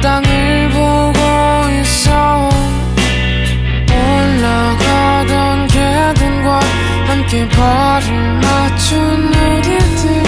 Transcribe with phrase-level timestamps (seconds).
[0.00, 1.20] 땅을 보고
[1.80, 2.48] 있어.
[3.90, 6.60] 올라가던 개든과
[7.06, 10.22] 함께 발을 맞춘 우리들.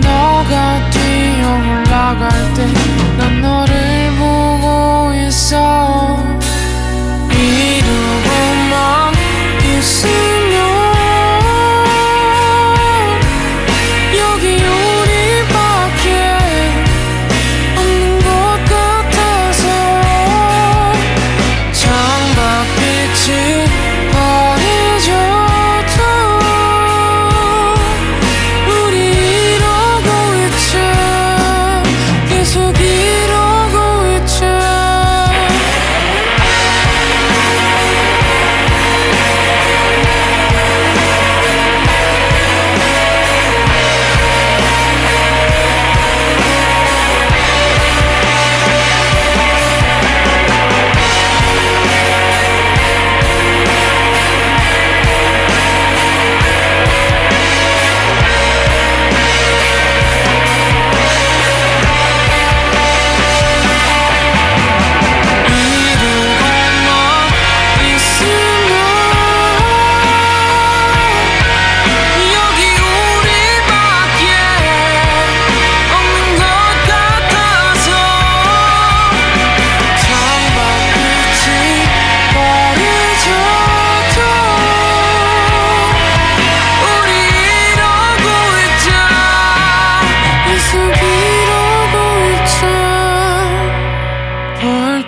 [0.00, 5.93] 너가 뛰어 올라갈 때 난 너를 보고 있어.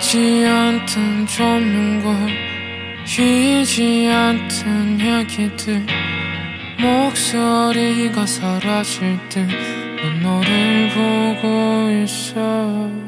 [0.06, 2.28] 보이지 않던 조명과
[3.04, 5.84] 쉬지 않던 얘기들
[6.78, 13.05] 목소리가 사라질 듯 난 너를 보고 있어.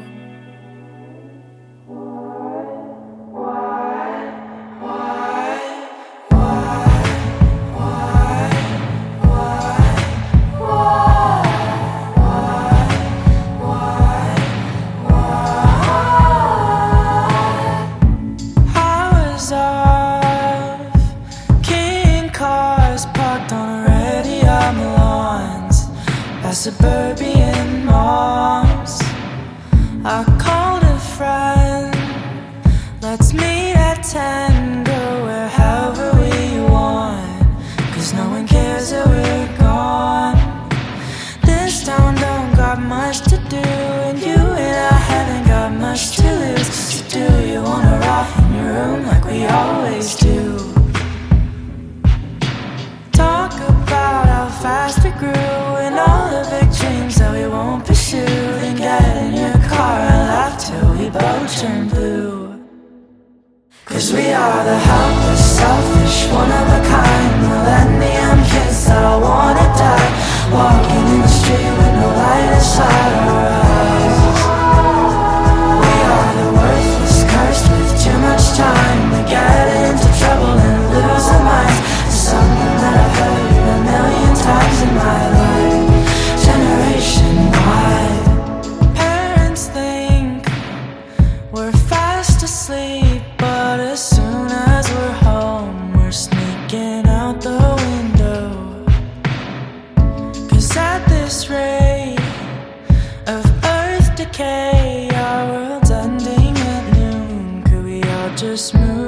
[108.39, 108.98] just move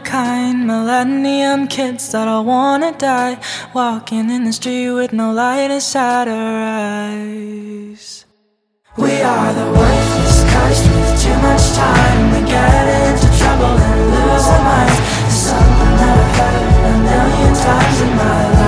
[0.00, 3.38] millennium kids that all wanna die.
[3.74, 6.56] Walking in the street with no light inside our
[7.10, 8.24] eyes.
[8.96, 12.32] We are the worthless, cursed with too much time.
[12.32, 14.98] We get into trouble and lose our minds.
[15.28, 18.61] Something that I've heard a million times in my life.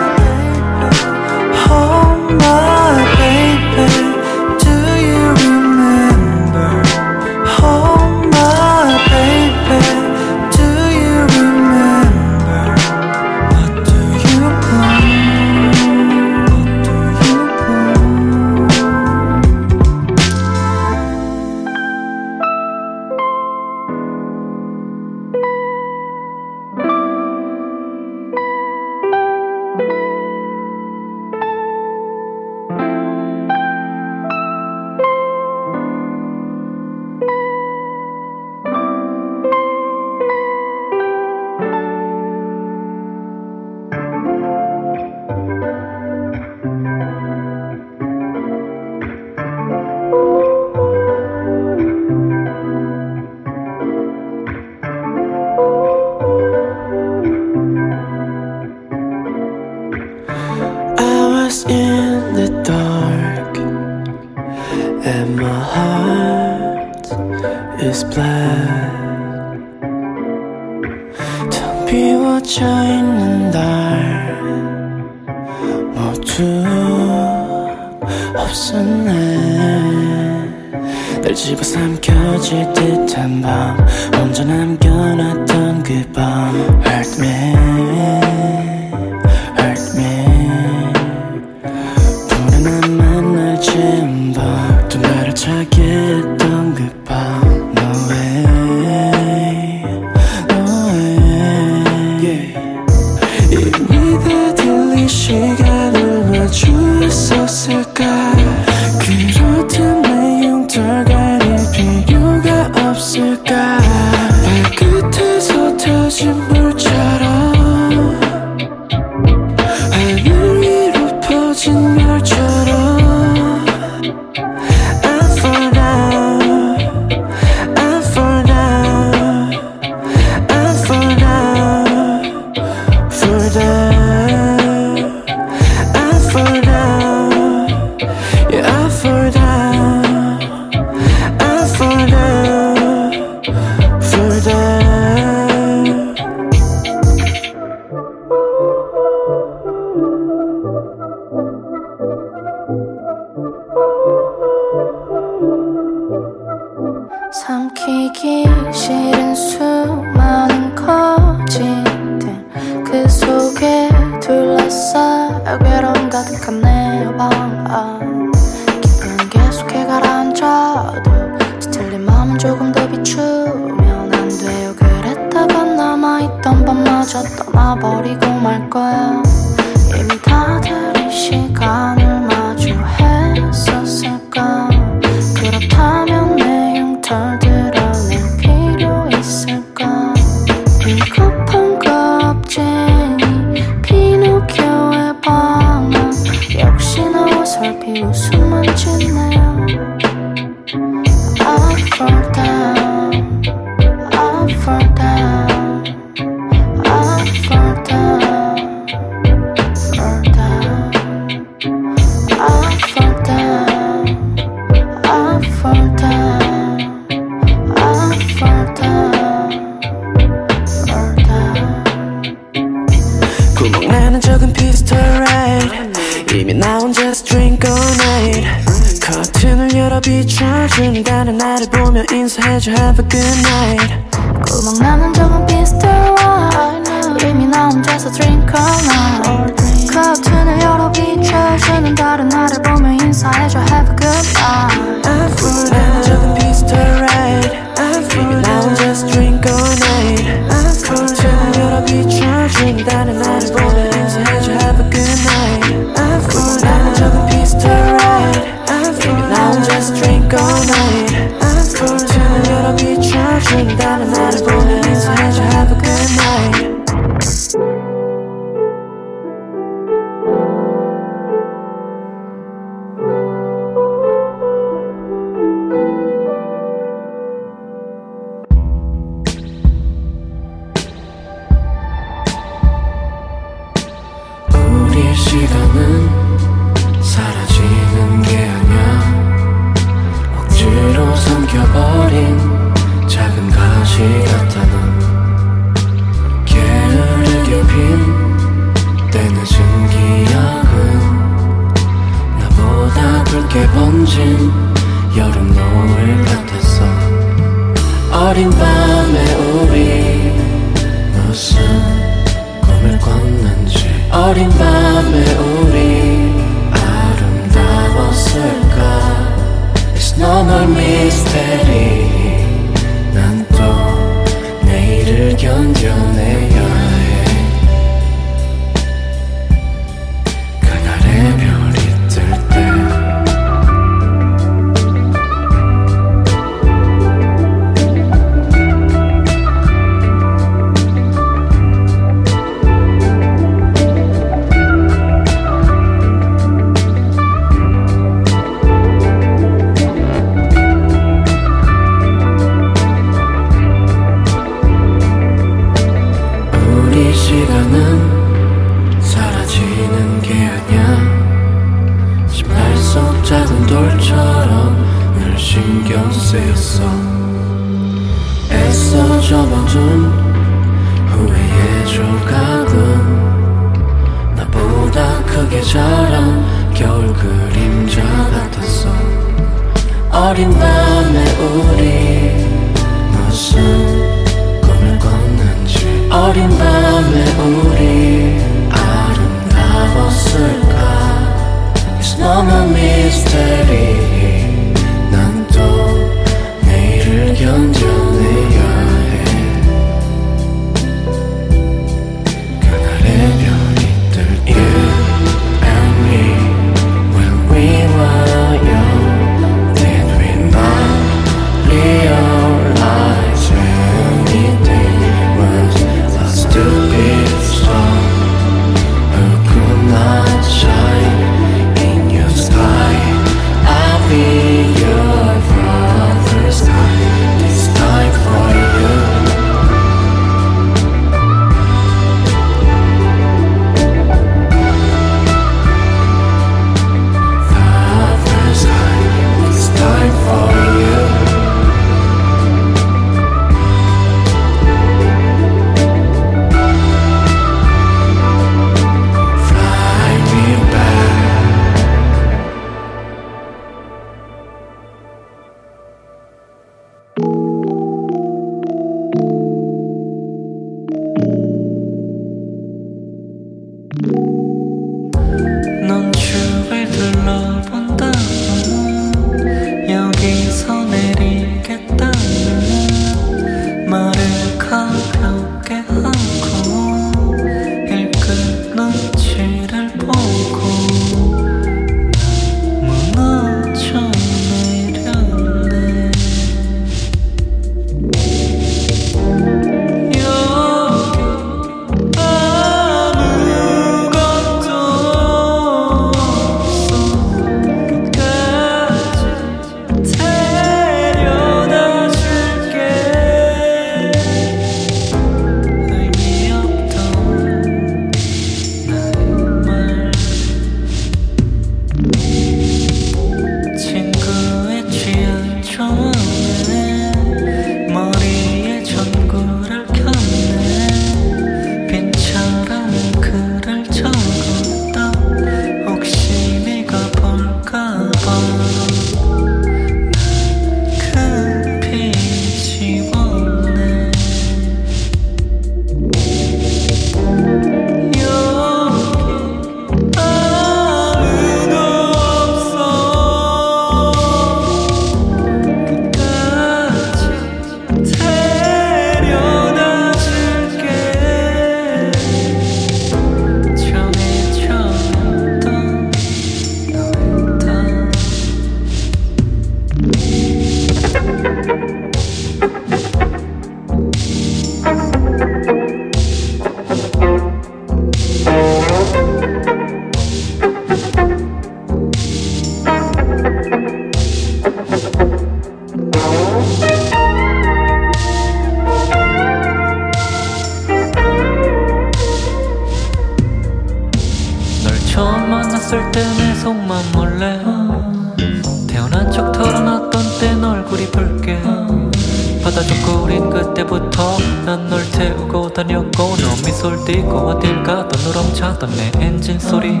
[597.18, 600.00] 띠고 어딜 가던 누렁차던 내 엔진 소리.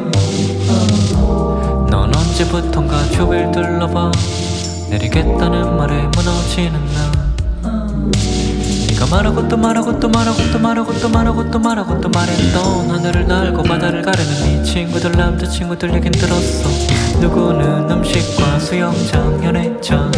[1.90, 4.12] 넌 언제부턴가 주위를 둘러봐.
[4.90, 7.70] 내리겠다는 말에 무너지는 나.
[8.88, 13.26] 네가 말하고 또 말하고 또 말하고 또 말하고 또 말하고 또 말하고 또 말했던 하늘을
[13.26, 16.68] 날고 바다를 가르는 네 친구들 남자친구들 얘긴 들었어.
[17.18, 20.12] 누구는 음식과 수영장 연애장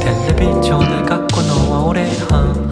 [0.00, 2.63] 텔레비전을 갖고 너와 오래 함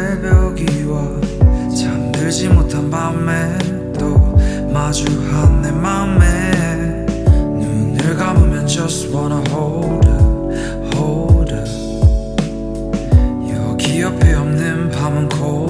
[0.00, 1.06] 새벽이 와
[1.76, 3.58] 잠들지 못한 밤에
[3.98, 4.16] 또
[4.72, 7.04] 마주한 내 맘에
[7.60, 11.66] 눈을 감으면 just wanna hold her, hold her.
[13.54, 15.69] 여기 옆에 없는 밤은 colder,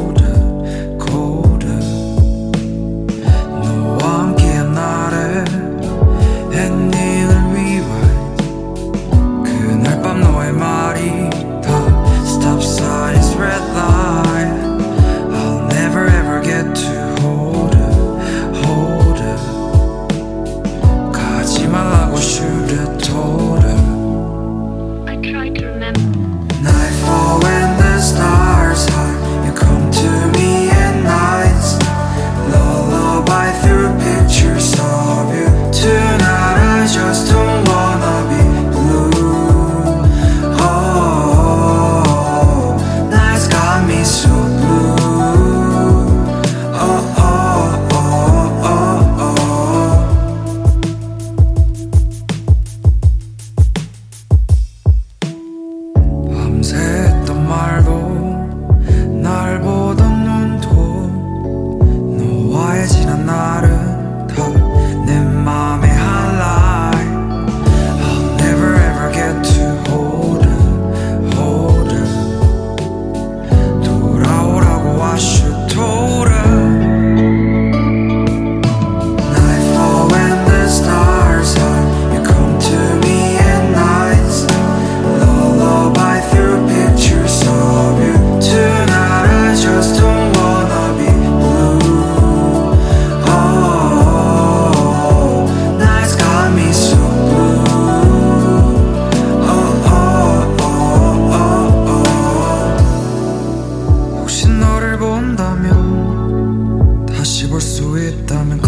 [105.01, 108.61] 살고 온다면 다시 볼 수 있다면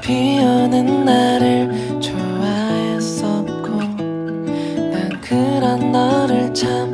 [0.00, 3.68] 비 오는 나를 좋아했었고
[4.90, 6.90] 난 그런 너를 참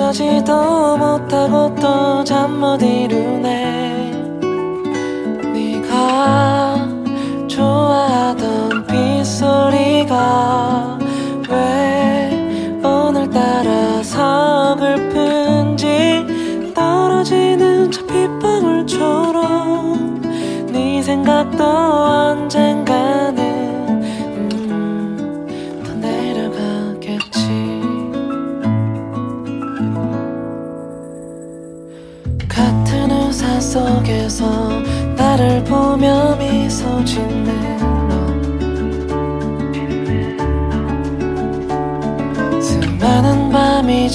[0.00, 3.09] 어쩌지도 못하고 또 잠 못 이루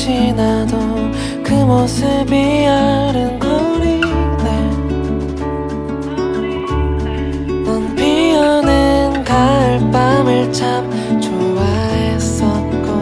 [0.06, 0.78] 지나도
[1.44, 4.04] 그 모습이 아른거리네.
[7.66, 10.88] 넌 비오는 가을밤을 참
[11.20, 13.02] 좋아했었고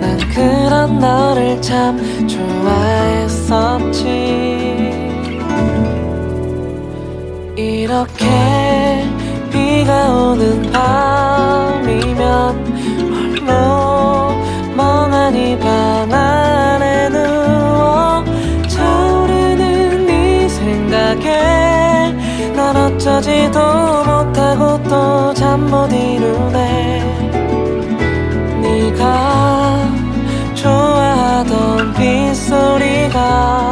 [0.00, 4.04] 난 그런 너를 참 좋아했었지.
[7.56, 9.04] 이렇게
[9.50, 12.69] 비가 오는 밤이면
[23.20, 23.60] 그러지도
[24.04, 27.04] 못하고 또 잠 못 이루네.
[28.62, 29.90] 네가
[30.54, 33.69] 좋아하던 빗소리가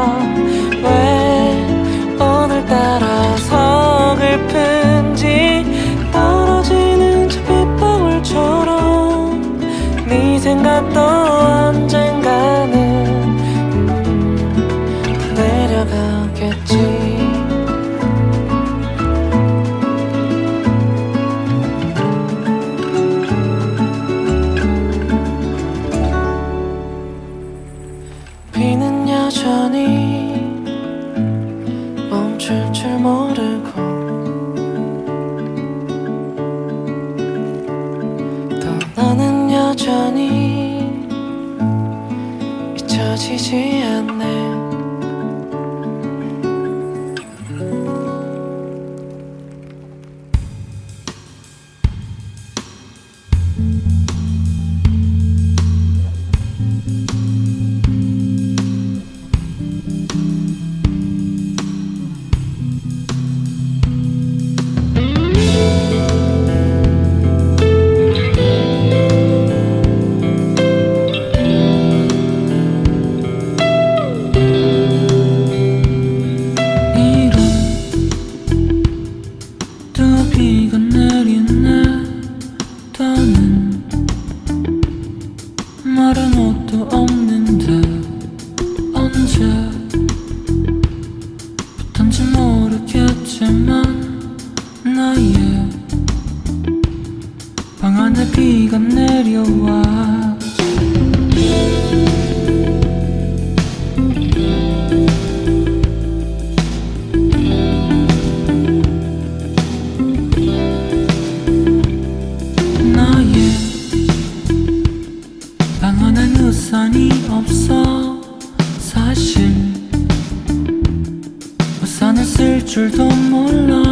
[122.39, 123.83] 있을 줄도 몰라.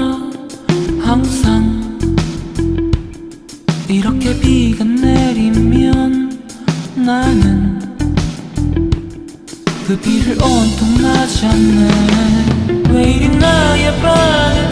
[1.02, 1.98] 항상
[3.88, 6.40] 이렇게 비가 내리면
[6.94, 7.80] 나는
[9.86, 11.88] 그 비를 온통 맞았네.
[12.90, 14.70] 왜 이리 나의 밤을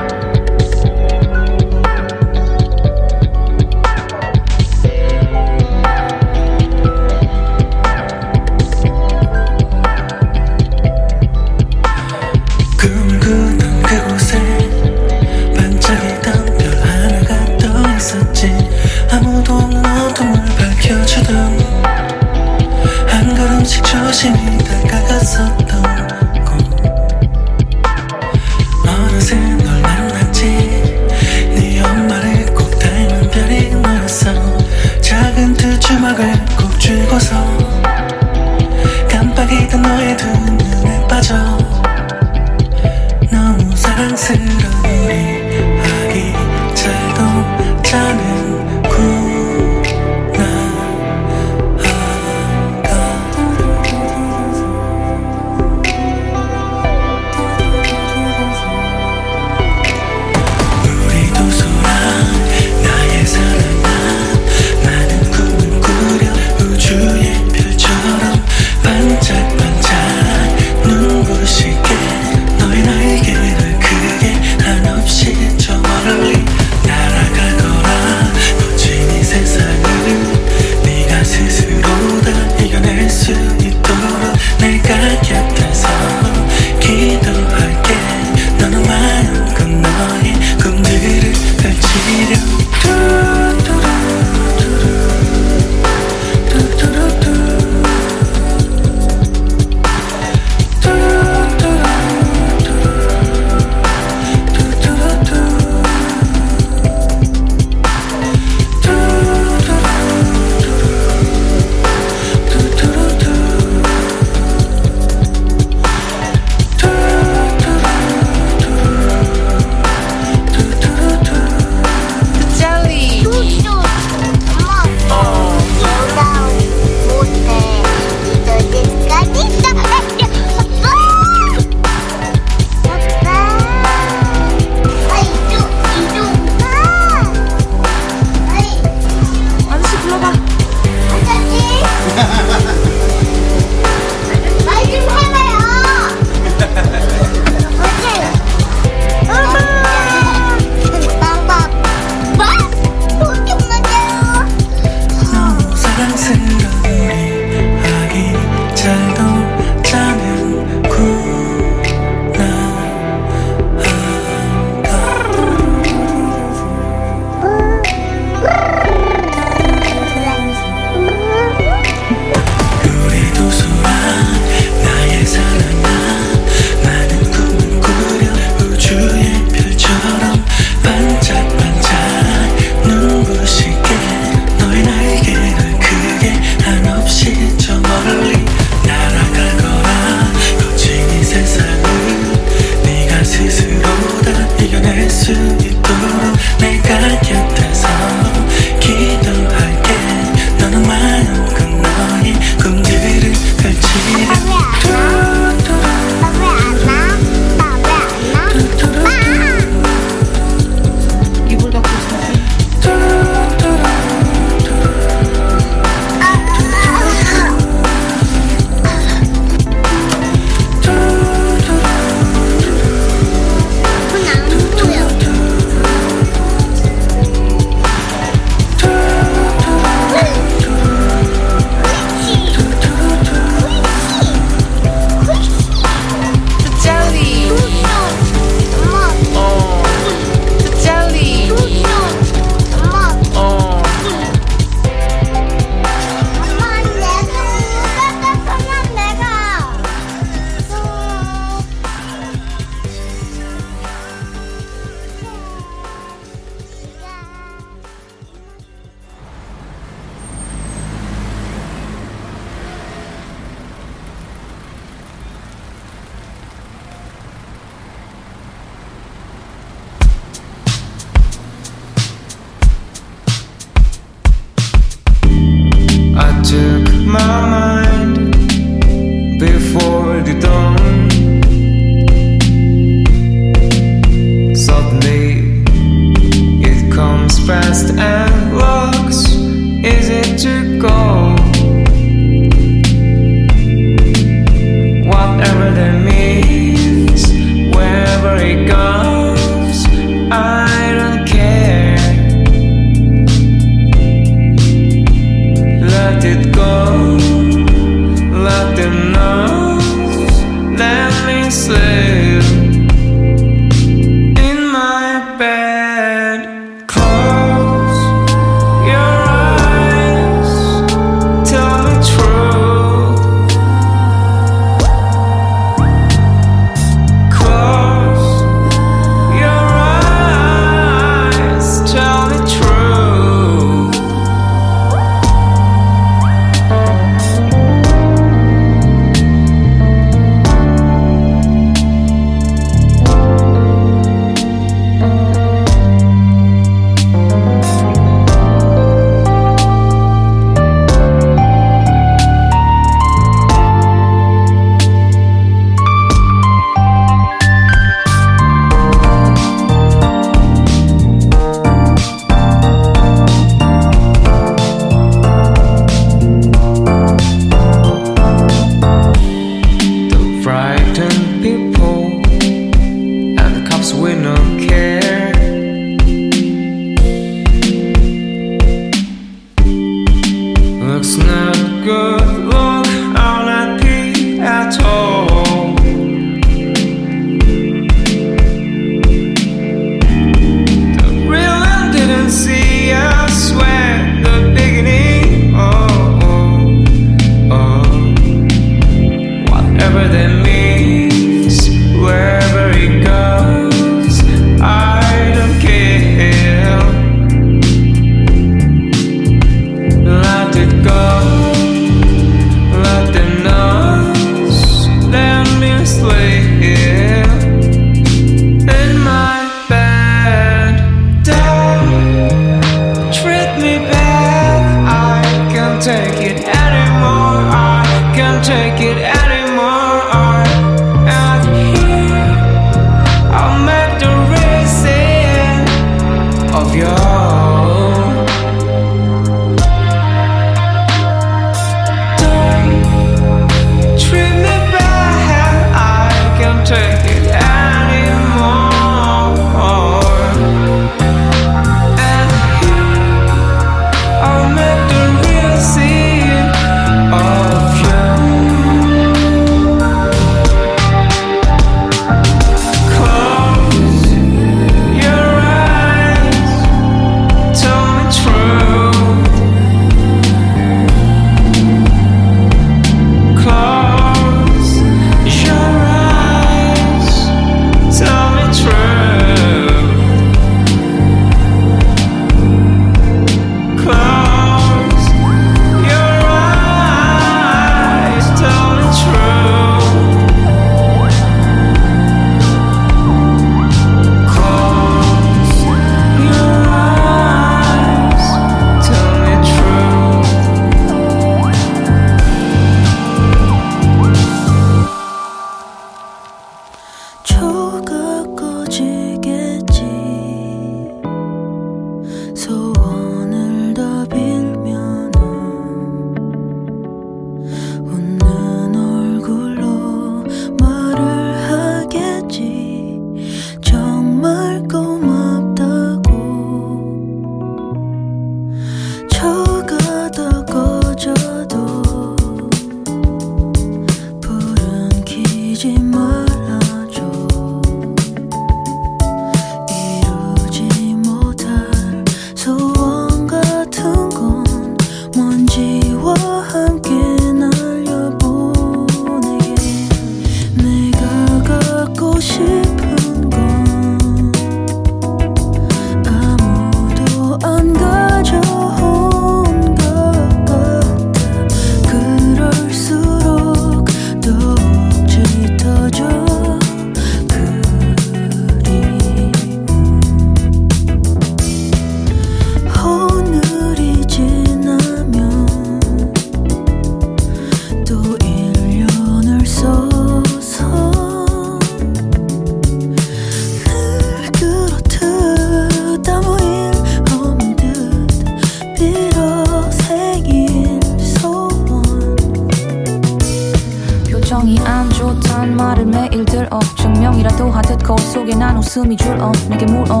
[597.54, 599.30] 하듯 거울 속에 난 웃음이 줄어.
[599.48, 600.00] 내게 물어.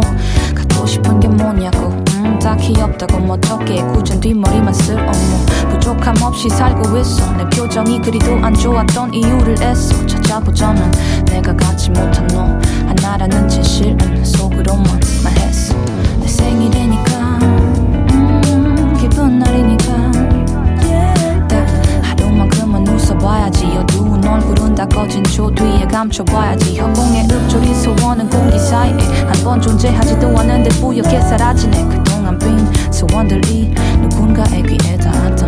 [0.54, 1.88] 갖고 싶은 게 뭐냐고.
[2.14, 7.32] 음 딱히 없다고 멋쩍게 굳은 뒷머리만 쓸어 뭐 부족함 없이 살고 있어.
[7.36, 10.04] 내 표정이 그리도 안 좋았던 이유를 애써.
[10.06, 10.90] 찾아보자면
[11.26, 12.58] 내가 갖지 못한 너.
[12.86, 14.84] 하나라는 진실은 속으로만
[15.22, 15.74] 말했어.
[16.20, 17.13] 내 생일이니까
[24.34, 26.78] 어두운 얼굴은 다 꺼진 조 뒤에 감춰봐야지.
[26.78, 28.92] 허공의 읊조리 소원은 공기 사이에
[29.26, 31.84] 한 번 존재하지도 않는데 뿌옇게 사라지네.
[31.88, 32.58] 그동안 빈
[32.92, 35.46] 소원들이 누군가의 귀에 닿았다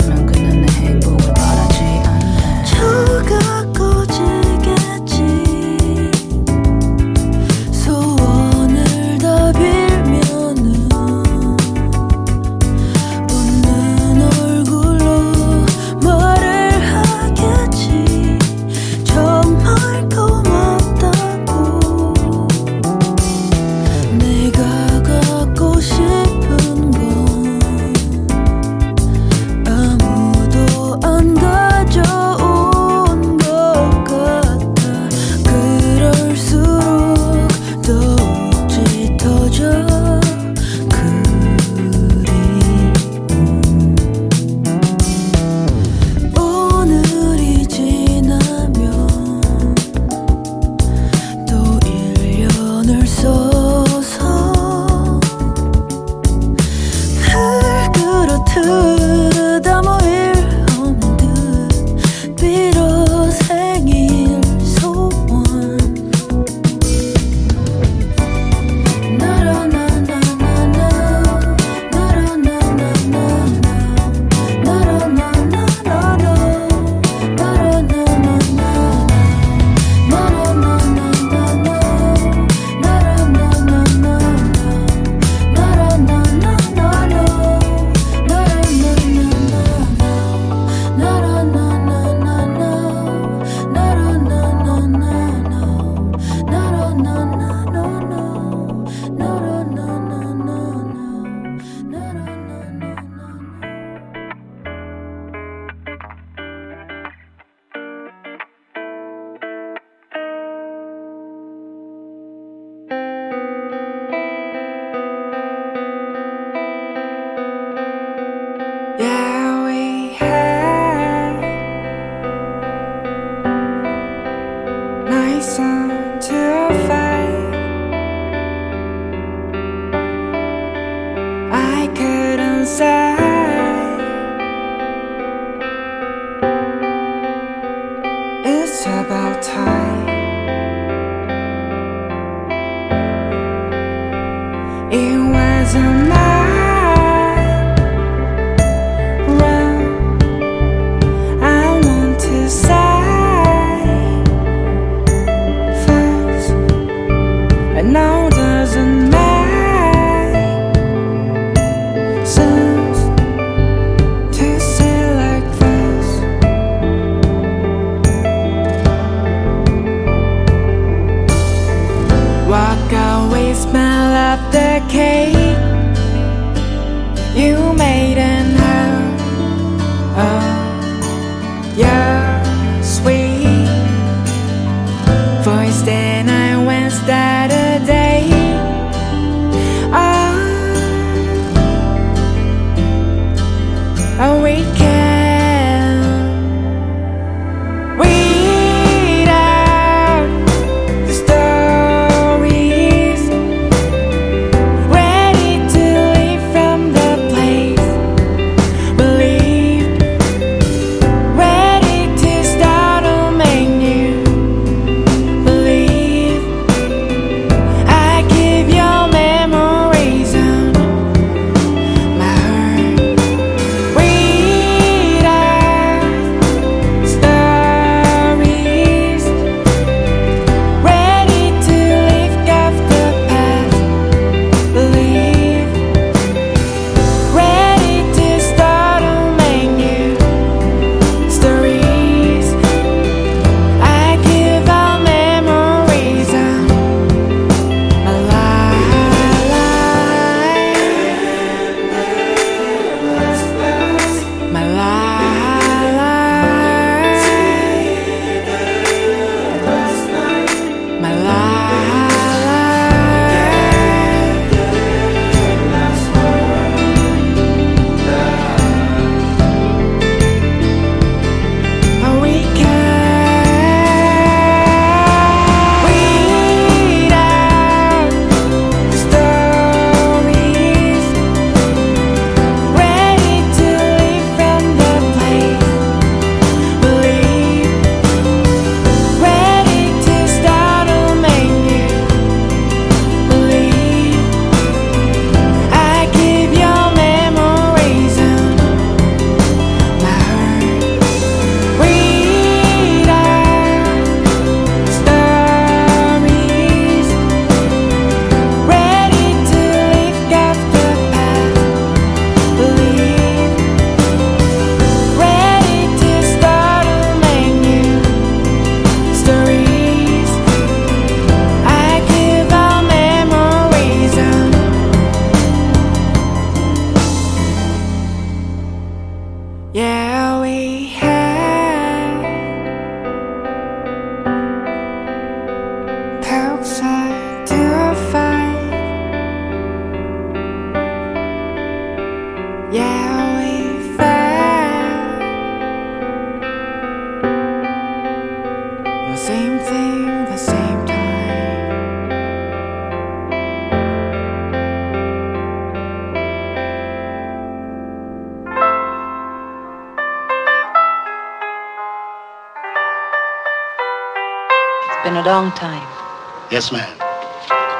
[366.56, 366.88] Yes, ma'am.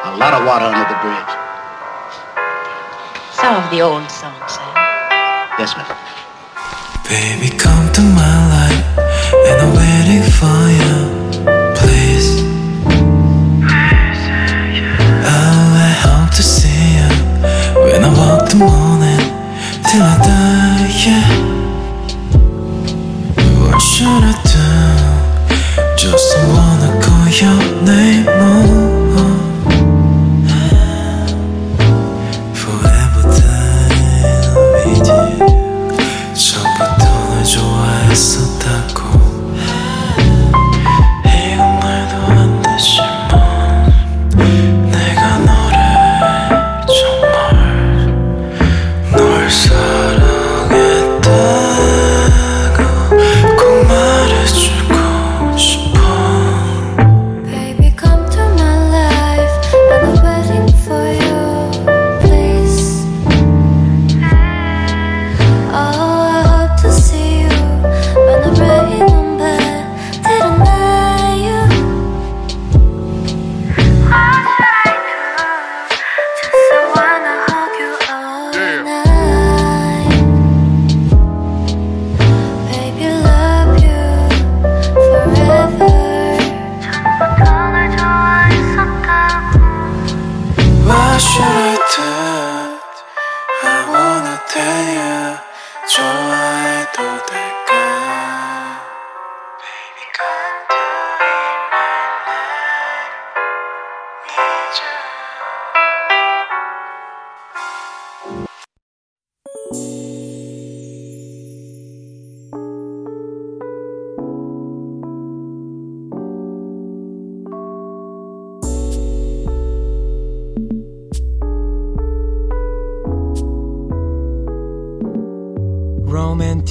[0.04, 1.32] A lot of water under the bridge.
[3.32, 5.56] Some of the old songs, eh?
[5.58, 5.88] Yes, ma'am.
[7.08, 8.55] Baby, come to my life,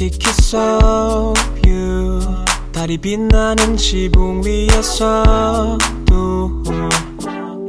[0.06, 1.34] Romantic kiss of
[1.66, 2.20] you.
[2.72, 5.78] 달이 빛나는 지붕 위에서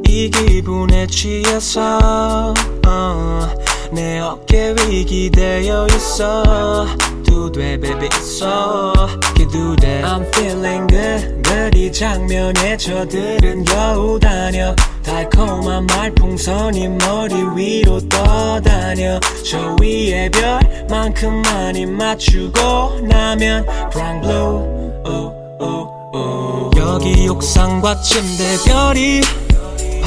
[0.07, 2.53] 이 기분에 취해서
[2.87, 3.49] 어,
[3.93, 6.87] 내 어깨 위 기대어 있어.
[7.25, 8.93] 두대 baby 있어.
[9.37, 11.43] 기두대 I'm feeling good.
[11.43, 14.75] good 이 장면에 저들은 겨우 다녀.
[15.03, 19.21] 달콤한 말풍선이 머리 위로 떠다녀.
[19.49, 25.03] 저 위에 별만큼 많이 맞추고 나면 brown blue.
[25.07, 26.71] 우, 우, 우.
[26.77, 29.21] 여기 옥상과 침대 별이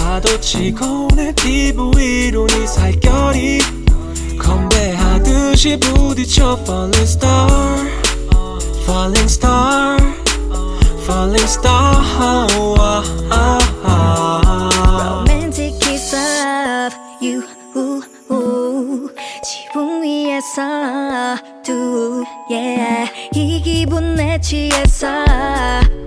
[0.09, 3.59] 파도 치고 내 피부 위로 네 살결이
[4.39, 7.47] 건배하듯이 부딪혀 falling star
[8.87, 10.01] falling star
[11.05, 11.99] falling star
[20.59, 25.07] 위에서 두 yeah 이 기분에 취해서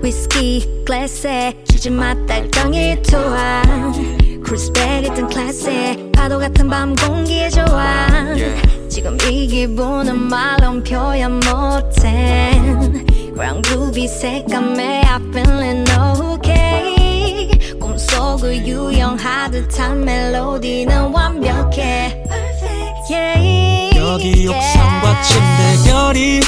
[0.03, 3.63] 위스키 글래스에 짖은 맛달덩이 토하
[4.45, 8.07] 크루스백 든 클래스에 파도 같은 밤 공기에 좋아.
[8.91, 12.53] 지금 이 기분은 말로 표현 못해
[13.35, 15.91] Ground groovy 색감에 I feeling
[16.21, 17.49] okay?
[17.81, 22.23] 꿈속을 유영하듯한 멜로디는 완벽해.
[23.11, 23.72] Yeah,
[24.13, 26.41] 여기 옥상과 침대 별이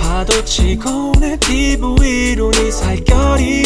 [0.00, 3.62] 파도 치고 내 피부 위로 네 살결이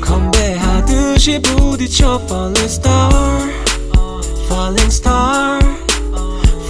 [0.00, 3.12] 건배하듯이 부딪혀 falling star
[4.46, 5.60] falling star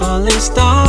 [0.00, 0.88] falling star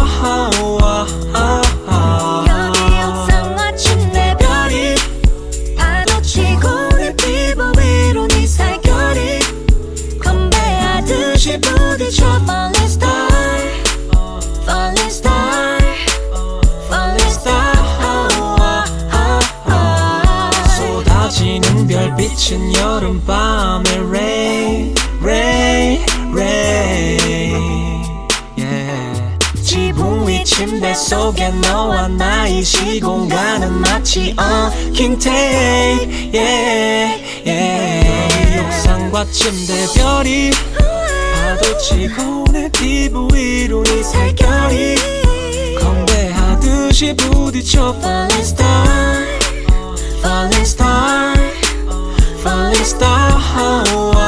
[22.50, 27.94] 별빛은 여름밤의 rain rain rain
[28.58, 29.38] yeah.
[29.64, 38.60] 지붕 위 침대 속에 너와 나의 시공간은 마치 엉킨 테이프 yeah, yeah.
[38.66, 40.52] 옥상과 침대 별이
[41.36, 44.96] 파도 치고 내 피부 위로 네 살결이
[45.80, 48.42] 건배하듯이 부딪혀 falling
[50.62, 51.39] star
[52.44, 53.32] falling star.
[53.36, 54.19] Oh,